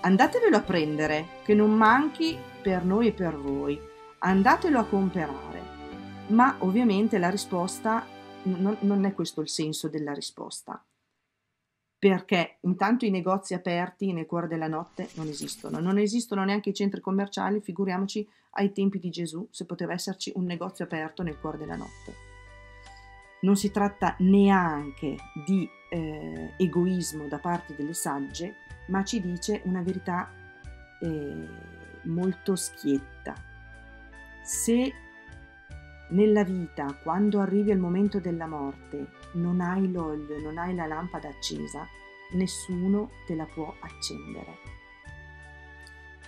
Andatevelo 0.00 0.56
a 0.56 0.62
prendere, 0.62 1.26
che 1.44 1.54
non 1.54 1.70
manchi 1.70 2.36
per 2.62 2.84
noi 2.84 3.08
e 3.08 3.12
per 3.12 3.36
voi. 3.36 3.78
Andatelo 4.20 4.78
a 4.78 4.86
comprare. 4.86 5.60
Ma 6.28 6.56
ovviamente 6.60 7.18
la 7.18 7.28
risposta 7.28 8.06
non, 8.44 8.76
non 8.80 9.04
è 9.04 9.12
questo 9.12 9.42
il 9.42 9.48
senso 9.50 9.88
della 9.88 10.14
risposta 10.14 10.82
perché 12.02 12.58
intanto 12.62 13.04
i 13.04 13.10
negozi 13.10 13.54
aperti 13.54 14.12
nel 14.12 14.26
cuore 14.26 14.48
della 14.48 14.66
notte 14.66 15.08
non 15.14 15.28
esistono, 15.28 15.78
non 15.78 15.98
esistono 15.98 16.42
neanche 16.42 16.70
i 16.70 16.74
centri 16.74 17.00
commerciali, 17.00 17.60
figuriamoci 17.60 18.28
ai 18.54 18.72
tempi 18.72 18.98
di 18.98 19.08
Gesù 19.08 19.46
se 19.52 19.66
poteva 19.66 19.92
esserci 19.92 20.32
un 20.34 20.42
negozio 20.42 20.84
aperto 20.84 21.22
nel 21.22 21.38
cuore 21.38 21.58
della 21.58 21.76
notte. 21.76 22.12
Non 23.42 23.54
si 23.54 23.70
tratta 23.70 24.16
neanche 24.18 25.16
di 25.46 25.68
eh, 25.90 26.54
egoismo 26.56 27.28
da 27.28 27.38
parte 27.38 27.76
delle 27.76 27.94
sagge, 27.94 28.56
ma 28.88 29.04
ci 29.04 29.20
dice 29.20 29.62
una 29.66 29.82
verità 29.82 30.28
eh, 31.00 31.48
molto 32.04 32.56
schietta. 32.56 33.34
Se 34.44 34.92
nella 36.10 36.44
vita, 36.44 36.94
quando 37.02 37.40
arrivi 37.40 37.70
al 37.70 37.78
momento 37.78 38.20
della 38.20 38.46
morte, 38.46 39.12
non 39.34 39.60
hai 39.60 39.90
l'olio, 39.90 40.40
non 40.40 40.58
hai 40.58 40.74
la 40.74 40.86
lampada 40.86 41.28
accesa, 41.28 41.86
nessuno 42.32 43.10
te 43.26 43.34
la 43.34 43.46
può 43.46 43.74
accendere. 43.80 44.58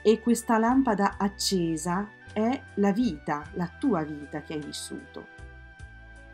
E 0.02 0.20
questa 0.20 0.58
lampada 0.58 1.16
accesa 1.18 2.08
è 2.32 2.62
la 2.74 2.92
vita, 2.92 3.44
la 3.54 3.70
tua 3.78 4.02
vita 4.02 4.42
che 4.42 4.54
hai 4.54 4.60
vissuto. 4.60 5.26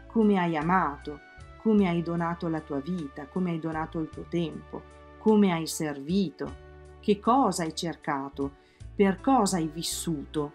Come 0.07 0.39
hai 0.39 0.57
amato, 0.57 1.21
come 1.59 1.89
hai 1.89 2.03
donato 2.03 2.49
la 2.49 2.61
tua 2.61 2.81
vita, 2.81 3.27
come 3.27 3.51
hai 3.51 3.61
donato 3.61 4.01
il 4.01 4.09
tuo 4.09 4.25
tempo, 4.29 4.83
come 5.19 5.53
hai 5.53 5.67
servito, 5.67 6.69
che 7.01 7.21
cosa 7.21 7.63
hai 7.63 7.75
cercato, 7.75 8.60
per 9.01 9.19
cosa 9.19 9.57
hai 9.57 9.67
vissuto, 9.67 10.53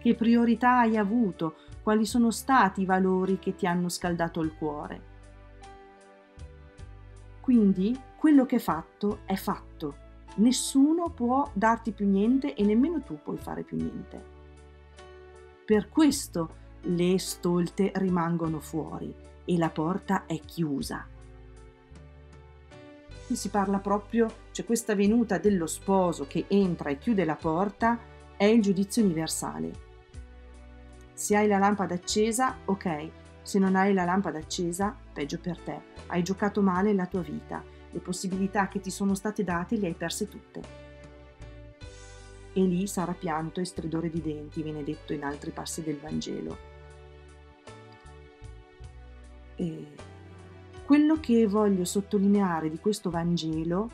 che 0.00 0.16
priorità 0.16 0.80
hai 0.80 0.96
avuto, 0.96 1.54
quali 1.80 2.04
sono 2.04 2.32
stati 2.32 2.80
i 2.80 2.84
valori 2.84 3.38
che 3.38 3.54
ti 3.54 3.68
hanno 3.68 3.88
scaldato 3.88 4.40
il 4.40 4.52
cuore. 4.56 5.02
Quindi 7.40 7.96
quello 8.16 8.46
che 8.46 8.56
è 8.56 8.58
fatto 8.58 9.20
è 9.26 9.36
fatto. 9.36 9.94
Nessuno 10.38 11.10
può 11.10 11.48
darti 11.52 11.92
più 11.92 12.08
niente 12.08 12.54
e 12.54 12.64
nemmeno 12.64 13.00
tu 13.00 13.20
puoi 13.22 13.36
fare 13.36 13.62
più 13.62 13.76
niente. 13.76 14.24
Per 15.64 15.88
questo 15.88 16.54
le 16.80 17.16
stolte 17.20 17.92
rimangono 17.94 18.58
fuori 18.58 19.14
e 19.44 19.56
la 19.56 19.70
porta 19.70 20.26
è 20.26 20.40
chiusa. 20.40 21.06
Qui 23.24 23.36
si 23.36 23.50
parla 23.50 23.78
proprio, 23.78 24.41
cioè 24.52 24.64
questa 24.64 24.94
venuta 24.94 25.38
dello 25.38 25.66
sposo 25.66 26.26
che 26.26 26.44
entra 26.48 26.90
e 26.90 26.98
chiude 26.98 27.24
la 27.24 27.36
porta 27.36 27.98
è 28.36 28.44
il 28.44 28.62
giudizio 28.62 29.02
universale. 29.02 29.90
Se 31.14 31.36
hai 31.36 31.48
la 31.48 31.58
lampada 31.58 31.94
accesa, 31.94 32.58
ok, 32.64 33.10
se 33.42 33.58
non 33.58 33.76
hai 33.76 33.92
la 33.92 34.04
lampada 34.04 34.38
accesa, 34.38 34.96
peggio 35.12 35.38
per 35.38 35.58
te. 35.58 35.80
Hai 36.06 36.22
giocato 36.22 36.62
male 36.62 36.92
la 36.92 37.06
tua 37.06 37.22
vita, 37.22 37.62
le 37.90 38.00
possibilità 38.00 38.68
che 38.68 38.80
ti 38.80 38.90
sono 38.90 39.14
state 39.14 39.44
date 39.44 39.76
le 39.76 39.88
hai 39.88 39.94
perse 39.94 40.28
tutte. 40.28 40.60
E 42.54 42.60
lì 42.60 42.86
sarà 42.86 43.12
pianto 43.12 43.60
e 43.60 43.64
stridore 43.64 44.10
di 44.10 44.20
denti, 44.20 44.62
viene 44.62 44.84
detto 44.84 45.12
in 45.12 45.24
altri 45.24 45.50
passi 45.50 45.82
del 45.82 45.98
Vangelo. 45.98 46.70
E 49.56 50.10
Quello 50.84 51.20
che 51.20 51.46
voglio 51.46 51.84
sottolineare 51.84 52.68
di 52.68 52.78
questo 52.78 53.08
Vangelo 53.08 53.88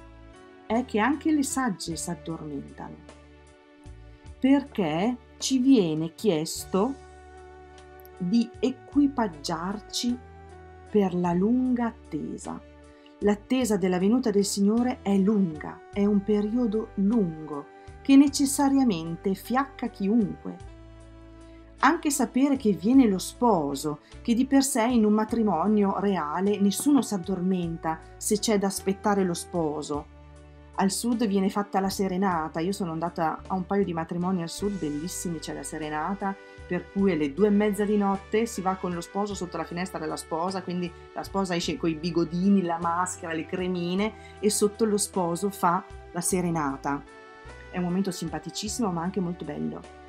è 0.69 0.85
che 0.85 0.99
anche 0.99 1.33
le 1.33 1.43
sagge 1.43 1.97
si 1.97 2.11
addormentano, 2.11 2.97
perché 4.39 5.17
ci 5.39 5.59
viene 5.59 6.15
chiesto 6.15 6.95
di 8.19 8.49
equipaggiarci 8.61 10.19
per 10.91 11.15
la 11.15 11.33
lunga 11.33 11.87
attesa. 11.87 12.61
L'attesa 13.21 13.79
della 13.79 13.99
venuta 13.99 14.31
del 14.31 14.45
Signore 14.45 14.99
è 15.01 15.17
lunga, 15.17 15.81
è 15.91 16.05
un 16.05 16.23
periodo 16.23 16.91
lungo 16.97 17.67
che 18.03 18.17
necessariamente 18.17 19.33
fiacca 19.35 19.89
chiunque. 19.89 20.57
Anche 21.81 22.11
sapere 22.11 22.57
che 22.57 22.73
viene 22.73 23.07
lo 23.07 23.19
sposo, 23.19 24.01
che 24.21 24.35
di 24.35 24.45
per 24.45 24.63
sé 24.63 24.85
in 24.85 25.07
un 25.07 25.15
matrimonio 25.15 25.99
reale 25.99 26.61
nessuno 26.61 27.01
si 27.01 27.15
addormenta 27.15 28.01
se 28.19 28.39
c'è 28.39 28.59
da 28.59 28.67
aspettare 28.67 29.25
lo 29.25 29.35
sposo. 29.35 30.17
Al 30.81 30.93
sud 30.93 31.27
viene 31.27 31.51
fatta 31.51 31.81
la 31.81 31.91
serenata, 31.91 32.61
io 32.61 32.71
sono 32.71 32.93
andata 32.93 33.43
a 33.49 33.55
un 33.55 33.67
paio 33.67 33.83
di 33.85 33.93
matrimoni 33.93 34.43
al 34.43 34.49
sud, 34.49 34.79
bellissimi, 34.79 35.41
c'è 35.41 35.53
la 35.53 35.65
serenata, 35.65 36.37
per 36.69 36.93
cui 36.93 37.11
alle 37.11 37.35
due 37.35 37.49
e 37.49 37.51
mezza 37.51 37.85
di 37.85 37.97
notte 37.97 38.47
si 38.47 38.61
va 38.61 38.77
con 38.77 38.95
lo 38.95 39.01
sposo 39.01 39.35
sotto 39.35 39.57
la 39.57 39.65
finestra 39.65 39.99
della 39.99 40.17
sposa, 40.17 40.63
quindi 40.63 40.89
la 41.15 41.25
sposa 41.25 41.57
esce 41.57 41.77
con 41.77 41.91
i 41.91 41.95
bigodini, 41.95 42.63
la 42.63 42.79
maschera, 42.81 43.33
le 43.33 43.45
cremine 43.45 44.13
e 44.39 44.51
sotto 44.51 44.85
lo 44.85 44.99
sposo 44.99 45.51
fa 45.51 45.85
la 46.13 46.21
serenata. 46.21 47.03
È 47.71 47.79
un 47.79 47.83
momento 47.83 48.13
simpaticissimo 48.13 48.93
ma 48.93 49.03
anche 49.03 49.19
molto 49.19 49.45
bello 49.45 50.07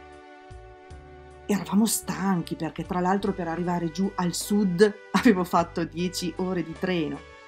eravamo 1.51 1.87
stanchi 1.87 2.55
perché 2.55 2.85
tra 2.85 2.99
l'altro 2.99 3.33
per 3.33 3.47
arrivare 3.47 3.89
giù 3.89 4.11
al 4.15 4.35
sud 4.35 4.93
avevo 5.13 5.43
fatto 5.43 5.83
10 5.83 6.33
ore 6.37 6.63
di 6.63 6.75
treno. 6.77 7.38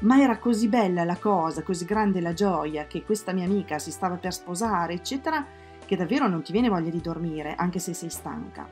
Ma 0.00 0.20
era 0.20 0.38
così 0.38 0.68
bella 0.68 1.04
la 1.04 1.16
cosa, 1.16 1.62
così 1.62 1.84
grande 1.84 2.20
la 2.20 2.32
gioia 2.32 2.86
che 2.86 3.02
questa 3.04 3.32
mia 3.32 3.44
amica 3.44 3.78
si 3.78 3.90
stava 3.90 4.16
per 4.16 4.32
sposare, 4.32 4.94
eccetera, 4.94 5.44
che 5.84 5.96
davvero 5.96 6.28
non 6.28 6.42
ti 6.42 6.52
viene 6.52 6.68
voglia 6.68 6.90
di 6.90 7.00
dormire 7.00 7.54
anche 7.54 7.78
se 7.78 7.94
sei 7.94 8.10
stanca. 8.10 8.68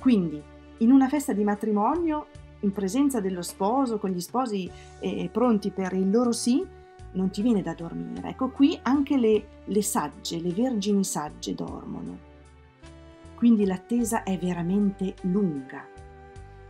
Quindi, 0.00 0.42
in 0.78 0.92
una 0.92 1.08
festa 1.08 1.32
di 1.32 1.44
matrimonio, 1.44 2.26
in 2.60 2.72
presenza 2.72 3.20
dello 3.20 3.42
sposo, 3.42 3.98
con 3.98 4.10
gli 4.10 4.20
sposi 4.20 4.70
eh, 5.00 5.28
pronti 5.32 5.70
per 5.70 5.92
il 5.94 6.10
loro 6.10 6.32
sì, 6.32 6.64
non 7.12 7.30
ti 7.30 7.42
viene 7.42 7.62
da 7.62 7.74
dormire. 7.74 8.28
Ecco 8.28 8.50
qui 8.50 8.78
anche 8.82 9.16
le, 9.16 9.46
le 9.64 9.82
sagge, 9.82 10.40
le 10.40 10.52
vergini 10.52 11.04
sagge 11.04 11.54
dormono 11.54 12.28
quindi 13.40 13.64
l'attesa 13.64 14.22
è 14.22 14.36
veramente 14.36 15.14
lunga 15.22 15.88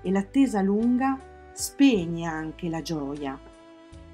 e 0.02 0.10
l'attesa 0.12 0.62
lunga 0.62 1.18
spegne 1.52 2.26
anche 2.26 2.68
la 2.68 2.80
gioia 2.80 3.36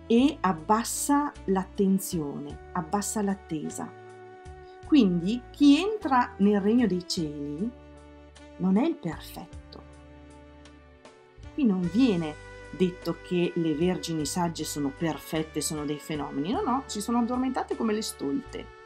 e 0.06 0.38
abbassa 0.40 1.32
l'attenzione, 1.46 2.70
abbassa 2.72 3.22
l'attesa. 3.22 3.90
Quindi 4.86 5.42
chi 5.50 5.80
entra 5.80 6.34
nel 6.38 6.60
regno 6.60 6.86
dei 6.86 7.06
cieli 7.06 7.70
non 8.58 8.76
è 8.76 8.86
il 8.86 8.94
perfetto. 8.94 9.82
Qui 11.54 11.64
non 11.64 11.80
viene 11.92 12.34
detto 12.70 13.16
che 13.22 13.52
le 13.54 13.74
vergini 13.74 14.26
sagge 14.26 14.64
sono 14.64 14.92
perfette, 14.96 15.60
sono 15.60 15.84
dei 15.84 15.98
fenomeni, 15.98 16.52
no, 16.52 16.62
no, 16.62 16.82
si 16.86 17.00
sono 17.00 17.18
addormentate 17.18 17.76
come 17.76 17.92
le 17.92 18.02
stolte 18.02 18.76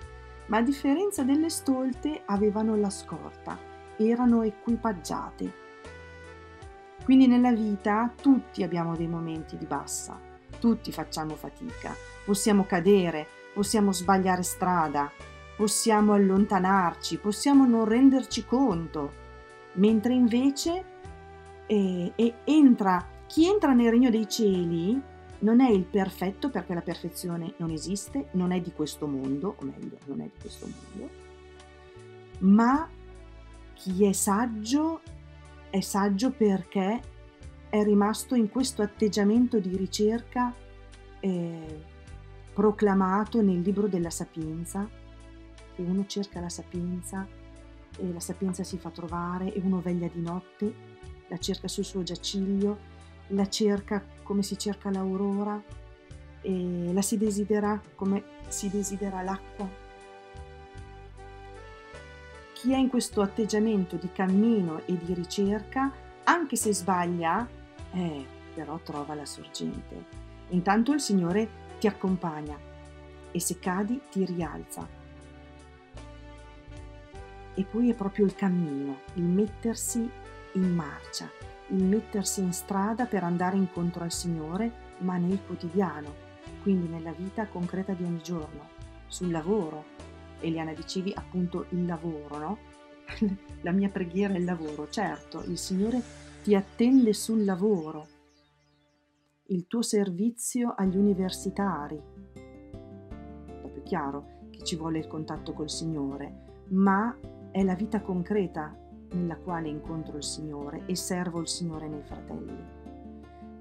ma 0.51 0.59
a 0.59 0.63
differenza 0.63 1.23
delle 1.23 1.49
stolte 1.49 2.23
avevano 2.27 2.77
la 2.77 2.91
scorta, 2.91 3.57
erano 3.97 4.43
equipaggiate. 4.43 5.69
Quindi 7.05 7.29
nella 7.29 7.53
vita 7.53 8.13
tutti 8.21 8.65
abbiamo 8.65 8.97
dei 8.97 9.07
momenti 9.07 9.57
di 9.57 9.65
bassa, 9.65 10.19
tutti 10.61 10.93
facciamo 10.93 11.35
fatica, 11.35 11.97
possiamo 12.25 12.65
cadere, 12.65 13.27
possiamo 13.53 13.93
sbagliare 13.93 14.45
strada, 14.45 15.11
possiamo 15.57 16.13
allontanarci, 16.13 17.19
possiamo 17.19 17.67
non 17.67 17.85
renderci 17.85 18.45
conto, 18.45 19.13
mentre 19.75 20.15
invece 20.15 20.85
eh, 21.67 22.13
eh, 22.15 22.35
entra, 22.45 23.05
chi 23.27 23.49
entra 23.49 23.73
nel 23.73 23.91
regno 23.91 24.11
dei 24.11 24.29
cieli 24.29 25.01
non 25.41 25.61
è 25.61 25.71
il 25.71 25.85
perfetto 25.85 26.51
perché 26.51 26.75
la 26.75 26.83
perfezione 26.83 27.55
non 27.57 27.71
esiste, 27.71 28.29
non 28.33 28.53
è 28.53 28.61
di 28.61 28.73
questo 28.73 29.07
mondo, 29.07 29.57
o 29.59 29.65
meglio, 29.65 29.97
non 30.05 30.21
è 30.21 30.25
di 30.25 30.41
questo 30.41 30.67
mondo, 30.67 31.11
ma 32.39 32.89
chi 33.75 34.05
è 34.05 34.13
saggio 34.13 35.01
è 35.71 35.81
saggio 35.81 36.31
perché 36.31 37.01
è 37.71 37.83
rimasto 37.83 38.35
in 38.35 38.51
questo 38.51 38.83
atteggiamento 38.83 39.59
di 39.59 39.77
ricerca 39.77 40.53
eh, 41.21 41.85
proclamato 42.53 43.41
nel 43.41 43.61
libro 43.61 43.87
della 43.87 44.11
sapienza, 44.11 44.87
che 45.75 45.83
uno 45.83 46.05
cerca 46.07 46.41
la 46.41 46.49
sapienza 46.49 47.27
e 47.97 48.13
la 48.13 48.21
sapienza 48.21 48.65
si 48.65 48.77
fa 48.77 48.91
trovare 48.91 49.53
e 49.53 49.61
uno 49.65 49.81
veglia 49.81 50.09
di 50.13 50.21
notte, 50.21 50.75
la 51.29 51.39
cerca 51.39 51.69
sul 51.69 51.85
suo 51.85 52.03
giaciglio 52.03 52.99
la 53.31 53.49
cerca 53.49 54.05
come 54.23 54.43
si 54.43 54.57
cerca 54.59 54.91
l'aurora 54.91 55.61
e 56.43 56.93
la 56.93 57.03
si 57.03 57.17
desidera 57.17 57.81
come 57.95 58.23
si 58.49 58.71
desidera 58.71 59.23
l'acqua. 59.23 59.69
Chi 62.53 62.73
è 62.73 62.77
in 62.77 62.89
questo 62.89 63.23
atteggiamento 63.23 63.97
di 63.97 64.11
cammino 64.13 64.83
e 64.85 64.97
di 64.97 65.15
ricerca, 65.15 65.93
anche 66.25 66.57
se 66.57 66.75
sbaglia, 66.75 67.49
eh, 67.93 68.27
però 68.55 68.79
trova 68.83 69.15
la 69.15 69.27
sorgente. 69.27 70.19
Intanto 70.49 70.93
il 70.93 71.01
Signore 71.01 71.49
ti 71.79 71.87
accompagna 71.87 72.59
e 73.31 73.41
se 73.41 73.59
cadi 73.59 74.01
ti 74.11 74.25
rialza. 74.25 74.87
E 77.55 77.65
poi 77.65 77.91
è 77.91 77.95
proprio 77.95 78.25
il 78.25 78.35
cammino, 78.35 79.01
il 79.15 79.25
mettersi 79.25 80.09
in 80.53 80.75
marcia, 80.75 81.31
il 81.69 81.85
mettersi 81.85 82.41
in 82.41 82.53
strada 82.53 83.07
per 83.07 83.23
andare 83.23 83.57
incontro 83.57 84.05
al 84.05 84.13
Signore, 84.13 84.89
ma 84.99 85.17
nel 85.17 85.41
quotidiano, 85.45 86.15
quindi 86.63 86.89
nella 86.89 87.13
vita 87.13 87.47
concreta 87.47 87.93
di 87.93 88.05
ogni 88.05 88.23
giorno, 88.23 88.69
sul 89.07 89.31
lavoro. 89.31 89.99
Eliana 90.41 90.73
dicevi 90.73 91.13
appunto 91.15 91.67
il 91.71 91.85
lavoro, 91.85 92.39
no? 92.39 92.59
La 93.63 93.73
mia 93.73 93.91
preghiera 93.91 94.35
è 94.35 94.39
il 94.39 94.45
lavoro, 94.45 94.89
certo, 94.89 95.43
il 95.47 95.59
Signore 95.59 96.03
ti 96.43 96.55
attende 96.55 97.13
sul 97.13 97.45
lavoro, 97.45 98.07
il 99.49 99.67
tuo 99.67 99.83
servizio 99.83 100.73
agli 100.75 100.97
universitari. 100.97 102.01
Proprio 103.61 103.83
chiaro 103.83 104.27
che 104.51 104.65
ci 104.65 104.77
vuole 104.77 104.99
il 104.99 105.07
contatto 105.07 105.53
col 105.53 105.69
Signore, 105.69 106.65
ma 106.69 107.15
è 107.51 107.63
la 107.63 107.75
vita 107.75 108.01
concreta 108.01 108.75
nella 109.13 109.37
quale 109.37 109.69
incontro 109.69 110.17
il 110.17 110.25
Signore 110.25 110.85
e 110.87 110.97
servo 110.97 111.41
il 111.41 111.49
Signore 111.49 111.89
nei 111.89 112.03
fratelli. 112.03 112.79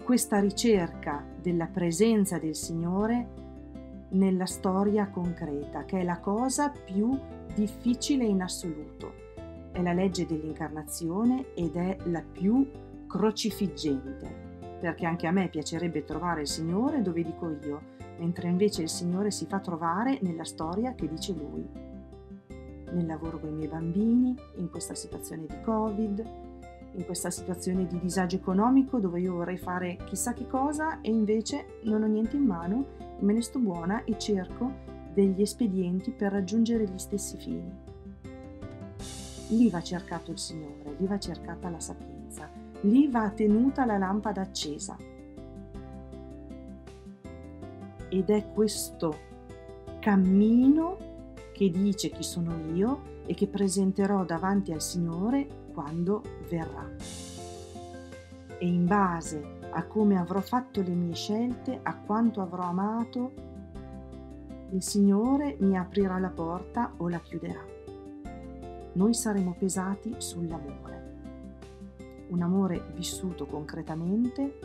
Questa 0.01 0.39
ricerca 0.39 1.25
della 1.41 1.67
presenza 1.67 2.39
del 2.39 2.55
Signore 2.55 4.07
nella 4.11 4.45
storia 4.45 5.09
concreta, 5.09 5.83
che 5.83 5.99
è 5.99 6.03
la 6.03 6.19
cosa 6.19 6.69
più 6.69 7.17
difficile 7.53 8.23
in 8.23 8.41
assoluto. 8.41 9.27
È 9.71 9.81
la 9.81 9.93
legge 9.93 10.25
dell'incarnazione 10.25 11.53
ed 11.53 11.75
è 11.75 11.97
la 12.05 12.21
più 12.23 12.69
crocifiggente, 13.07 14.77
perché 14.79 15.05
anche 15.05 15.27
a 15.27 15.31
me 15.31 15.49
piacerebbe 15.49 16.03
trovare 16.03 16.41
il 16.41 16.47
Signore 16.47 17.01
dove 17.01 17.23
dico 17.23 17.49
io, 17.49 17.81
mentre 18.17 18.47
invece 18.47 18.81
il 18.81 18.89
Signore 18.89 19.31
si 19.31 19.45
fa 19.45 19.59
trovare 19.59 20.19
nella 20.21 20.43
storia 20.43 20.93
che 20.93 21.07
dice 21.07 21.33
Lui 21.33 21.87
nel 22.91 23.05
lavoro 23.05 23.39
con 23.39 23.49
i 23.49 23.53
miei 23.53 23.67
bambini, 23.67 24.35
in 24.55 24.69
questa 24.69 24.95
situazione 24.95 25.45
di 25.45 25.61
Covid, 25.63 26.25
in 26.93 27.05
questa 27.05 27.29
situazione 27.29 27.85
di 27.85 27.99
disagio 27.99 28.37
economico 28.37 28.99
dove 28.99 29.19
io 29.19 29.33
vorrei 29.33 29.57
fare 29.57 29.97
chissà 30.05 30.33
che 30.33 30.47
cosa 30.47 31.01
e 31.01 31.09
invece 31.09 31.79
non 31.83 32.03
ho 32.03 32.07
niente 32.07 32.35
in 32.35 32.43
mano, 32.43 32.85
me 33.19 33.33
ne 33.33 33.41
sto 33.41 33.59
buona 33.59 34.03
e 34.05 34.17
cerco 34.17 34.87
degli 35.13 35.41
espedienti 35.41 36.11
per 36.11 36.31
raggiungere 36.31 36.85
gli 36.85 36.97
stessi 36.97 37.37
fini. 37.37 37.88
Lì 39.49 39.69
va 39.69 39.81
cercato 39.81 40.31
il 40.31 40.37
Signore, 40.37 40.95
lì 40.97 41.07
va 41.07 41.17
cercata 41.17 41.69
la 41.69 41.79
sapienza, 41.79 42.49
lì 42.81 43.07
va 43.07 43.29
tenuta 43.29 43.85
la 43.85 43.97
lampada 43.97 44.41
accesa. 44.41 44.95
Ed 48.09 48.29
è 48.29 48.51
questo 48.53 49.17
cammino 49.99 50.97
che 51.51 51.69
dice 51.69 52.09
chi 52.09 52.23
sono 52.23 52.55
io 52.73 53.17
e 53.25 53.33
che 53.33 53.47
presenterò 53.47 54.23
davanti 54.23 54.71
al 54.71 54.81
Signore 54.81 55.47
quando 55.73 56.21
verrà. 56.47 56.87
E 58.57 58.67
in 58.67 58.85
base 58.85 59.57
a 59.71 59.83
come 59.85 60.17
avrò 60.17 60.41
fatto 60.41 60.81
le 60.81 60.93
mie 60.93 61.15
scelte, 61.15 61.79
a 61.81 61.95
quanto 61.95 62.41
avrò 62.41 62.63
amato, 62.63 63.31
il 64.71 64.83
Signore 64.83 65.57
mi 65.59 65.77
aprirà 65.77 66.19
la 66.19 66.29
porta 66.29 66.93
o 66.97 67.09
la 67.09 67.19
chiuderà. 67.19 67.77
Noi 68.93 69.13
saremo 69.13 69.55
pesati 69.57 70.15
sull'amore, 70.17 71.17
un 72.29 72.41
amore 72.41 72.91
vissuto 72.95 73.45
concretamente 73.45 74.59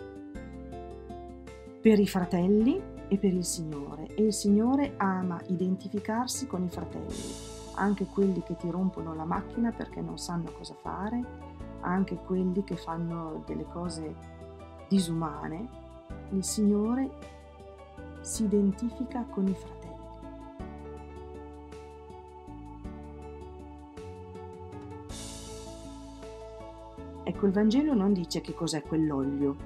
per 1.81 1.99
i 1.99 2.07
fratelli 2.07 2.81
e 3.09 3.19
per 3.19 3.35
il 3.35 3.45
Signore 3.45 4.07
e 4.07 4.23
il 4.23 4.33
Signore 4.33 4.95
ama 4.97 5.41
identificarsi 5.49 6.47
con 6.47 6.63
i 6.65 6.69
fratelli, 6.69 7.15
anche 7.75 8.07
quelli 8.07 8.43
che 8.43 8.57
ti 8.57 8.71
rompono 8.71 9.15
la 9.15 9.25
macchina 9.25 9.71
perché 9.71 10.01
non 10.01 10.19
sanno 10.19 10.51
cosa 10.53 10.75
fare, 10.75 11.23
anche 11.81 12.17
quelli 12.17 12.65
che 12.65 12.77
fanno 12.77 13.43
delle 13.47 13.67
cose 13.71 14.15
disumane, 14.89 15.69
il 16.31 16.43
Signore 16.43 17.11
si 18.21 18.45
identifica 18.45 19.27
con 19.29 19.47
i 19.47 19.55
fratelli. 19.55 19.84
Il 27.45 27.53
Vangelo 27.53 27.95
non 27.95 28.13
dice 28.13 28.41
che 28.41 28.55
cos'è 28.55 28.83
quell'olio, 28.83 29.57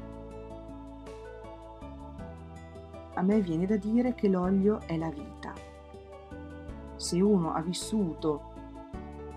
a 3.15 3.23
me 3.23 3.41
viene 3.41 3.67
da 3.67 3.77
dire 3.77 4.15
che 4.15 4.29
l'olio 4.29 4.81
è 4.87 4.97
la 4.97 5.11
vita. 5.11 5.53
Se 6.95 7.21
uno 7.21 7.53
ha 7.53 7.61
vissuto 7.61 8.53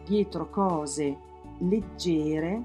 dietro 0.05 0.49
cose 0.49 1.17
leggere, 1.57 2.63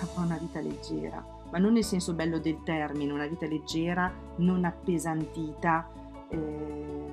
avrà 0.00 0.22
una 0.22 0.36
vita 0.36 0.60
leggera, 0.60 1.24
ma 1.50 1.58
non 1.58 1.72
nel 1.72 1.84
senso 1.84 2.12
bello 2.12 2.38
del 2.38 2.62
termine, 2.62 3.10
una 3.10 3.26
vita 3.26 3.46
leggera, 3.46 4.12
non 4.36 4.64
appesantita 4.64 5.88
eh, 6.28 7.12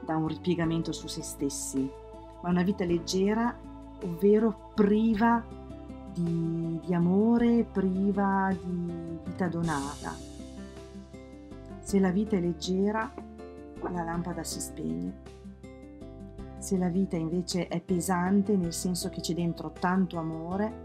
da 0.00 0.16
un 0.16 0.26
ripiegamento 0.26 0.90
su 0.90 1.06
se 1.06 1.22
stessi, 1.22 1.88
ma 2.42 2.48
una 2.48 2.62
vita 2.62 2.84
leggera, 2.84 3.56
ovvero 4.02 4.70
priva 4.74 5.44
di, 6.18 6.80
di 6.84 6.94
amore, 6.94 7.64
priva 7.64 8.54
di 8.60 9.20
vita 9.24 9.48
donata 9.48 10.28
se 11.88 11.98
la 11.98 12.10
vita 12.10 12.36
è 12.36 12.40
leggera, 12.40 13.10
la 13.80 14.02
lampada 14.02 14.44
si 14.44 14.60
spegne. 14.60 15.22
Se 16.58 16.76
la 16.76 16.90
vita 16.90 17.16
invece 17.16 17.66
è 17.66 17.80
pesante, 17.80 18.58
nel 18.58 18.74
senso 18.74 19.08
che 19.08 19.22
c'è 19.22 19.32
dentro 19.32 19.70
tanto 19.70 20.18
amore, 20.18 20.84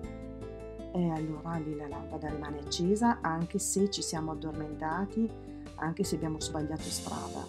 e 0.94 1.10
allora 1.10 1.58
lì 1.58 1.76
la 1.76 1.90
lampada 1.90 2.30
rimane 2.30 2.60
accesa 2.60 3.18
anche 3.20 3.60
se 3.60 3.90
ci 3.90 4.02
siamo 4.02 4.32
addormentati, 4.32 5.30
anche 5.76 6.06
se 6.06 6.16
abbiamo 6.16 6.40
sbagliato 6.40 6.84
strada, 6.84 7.46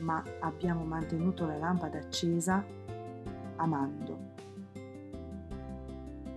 ma 0.00 0.22
abbiamo 0.40 0.84
mantenuto 0.84 1.46
la 1.46 1.56
lampada 1.56 1.96
accesa 1.96 2.62
amando. 3.56 4.18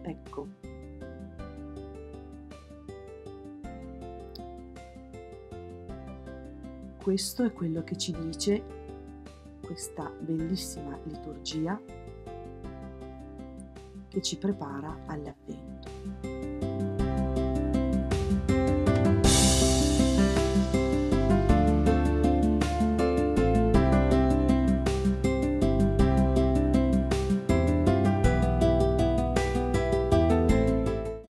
Ecco, 0.02 0.48
Questo 7.04 7.44
è 7.44 7.52
quello 7.52 7.84
che 7.84 7.98
ci 7.98 8.14
dice 8.18 8.64
questa 9.60 10.10
bellissima 10.22 10.98
liturgia 11.04 11.78
che 14.08 14.22
ci 14.22 14.38
prepara 14.38 15.00
all'avvento. 15.08 15.63